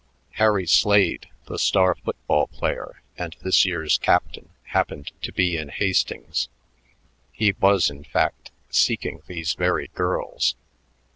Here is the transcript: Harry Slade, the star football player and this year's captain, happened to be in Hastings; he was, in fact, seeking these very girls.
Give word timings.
Harry 0.39 0.65
Slade, 0.65 1.27
the 1.45 1.59
star 1.59 1.93
football 1.93 2.47
player 2.47 3.03
and 3.19 3.35
this 3.43 3.65
year's 3.65 3.99
captain, 3.99 4.49
happened 4.63 5.11
to 5.21 5.31
be 5.31 5.55
in 5.55 5.69
Hastings; 5.69 6.49
he 7.31 7.51
was, 7.59 7.91
in 7.91 8.03
fact, 8.03 8.49
seeking 8.71 9.21
these 9.27 9.53
very 9.53 9.89
girls. 9.93 10.55